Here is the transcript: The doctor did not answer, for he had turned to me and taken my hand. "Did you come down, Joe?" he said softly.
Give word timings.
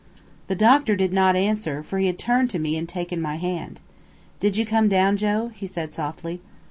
The 0.47 0.55
doctor 0.55 0.95
did 0.95 1.13
not 1.13 1.35
answer, 1.35 1.83
for 1.83 1.99
he 1.99 2.07
had 2.07 2.17
turned 2.17 2.49
to 2.49 2.57
me 2.57 2.75
and 2.75 2.89
taken 2.89 3.21
my 3.21 3.35
hand. 3.35 3.79
"Did 4.39 4.57
you 4.57 4.65
come 4.65 4.87
down, 4.89 5.15
Joe?" 5.15 5.51
he 5.53 5.67
said 5.67 5.93
softly. 5.93 6.41